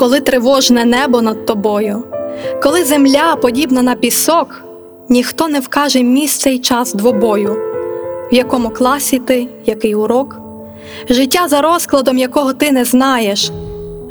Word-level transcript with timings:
Коли 0.00 0.20
тривожне 0.20 0.84
небо 0.84 1.22
над 1.22 1.46
тобою, 1.46 2.04
коли 2.62 2.84
земля 2.84 3.36
подібна 3.36 3.82
на 3.82 3.94
пісок, 3.94 4.64
ніхто 5.08 5.48
не 5.48 5.60
вкаже 5.60 6.02
місце 6.02 6.50
й 6.50 6.58
час 6.58 6.94
двобою, 6.94 7.56
в 8.32 8.34
якому 8.34 8.70
класі 8.70 9.18
ти, 9.18 9.48
який 9.66 9.94
урок, 9.94 10.40
життя 11.08 11.48
за 11.48 11.60
розкладом, 11.60 12.18
якого 12.18 12.52
ти 12.52 12.72
не 12.72 12.84
знаєш, 12.84 13.50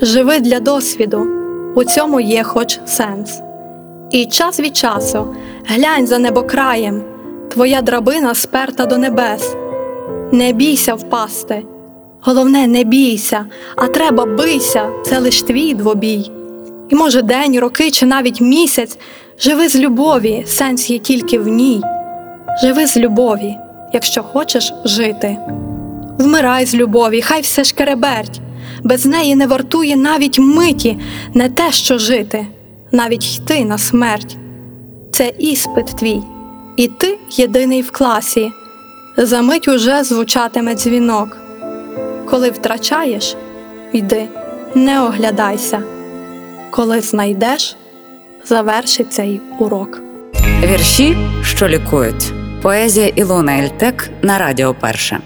живи 0.01 0.39
для 0.39 0.59
досвіду, 0.59 1.27
у 1.75 1.83
цьому 1.83 2.19
є 2.19 2.43
хоч 2.43 2.79
сенс. 2.85 3.39
І 4.11 4.25
час 4.25 4.59
від 4.59 4.77
часу 4.77 5.35
глянь 5.65 6.07
за 6.07 6.19
небокраєм, 6.19 7.03
твоя 7.51 7.81
драбина 7.81 8.35
сперта 8.35 8.85
до 8.85 8.97
небес. 8.97 9.55
Не 10.31 10.53
бійся 10.53 10.93
впасти. 10.93 11.63
Головне, 12.21 12.67
не 12.67 12.83
бійся, 12.83 13.45
а 13.75 13.87
треба 13.87 14.25
бийся, 14.25 14.89
це 15.05 15.19
лиш 15.19 15.41
твій 15.41 15.73
двобій. 15.73 16.31
І 16.89 16.95
може 16.95 17.21
день, 17.21 17.59
роки 17.59 17.91
чи 17.91 18.05
навіть 18.05 18.41
місяць 18.41 18.97
живи 19.39 19.69
з 19.69 19.75
любові, 19.75 20.43
сенс 20.47 20.89
є 20.89 20.99
тільки 20.99 21.39
в 21.39 21.47
ній. 21.47 21.81
Живи 22.61 22.87
з 22.87 22.97
любові, 22.97 23.55
якщо 23.93 24.23
хочеш 24.23 24.73
жити. 24.85 25.37
Вмирай 26.19 26.65
з 26.65 26.75
любові, 26.75 27.21
хай 27.21 27.41
все 27.41 27.63
шкереберть, 27.63 28.41
без 28.83 29.05
неї 29.05 29.35
не 29.35 29.47
вартує 29.47 29.95
навіть 29.95 30.39
миті, 30.39 30.97
не 31.33 31.49
те, 31.49 31.71
що 31.71 31.97
жити, 31.97 32.47
навіть 32.91 33.37
йти 33.37 33.65
на 33.65 33.77
смерть. 33.77 34.37
Це 35.11 35.33
іспит 35.39 35.85
твій, 35.85 36.21
і 36.77 36.87
ти 36.87 37.17
єдиний 37.31 37.81
в 37.81 37.91
класі. 37.91 38.51
За 39.17 39.41
мить 39.41 39.67
уже 39.67 40.03
звучатиме 40.03 40.75
дзвінок. 40.75 41.38
Коли 42.29 42.49
втрачаєш, 42.49 43.35
йди, 43.93 44.27
не 44.75 45.01
оглядайся. 45.01 45.83
Коли 46.69 47.01
знайдеш, 47.01 47.75
заверши 48.45 49.03
цей 49.03 49.41
урок. 49.59 50.01
Вірші, 50.63 51.17
що 51.43 51.67
лікують. 51.67 52.33
Поезія 52.61 53.07
Ілона 53.07 53.59
Ельтек 53.59 54.09
на 54.21 54.37
Радіо 54.37 54.73
Перше. 54.73 55.19